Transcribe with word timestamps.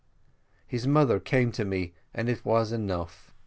His 0.65 0.87
mother 0.87 1.19
came 1.19 1.51
to 1.51 1.63
me, 1.63 1.93
and 2.11 2.27
it 2.27 2.43
was 2.43 2.71
enough. 2.71 3.35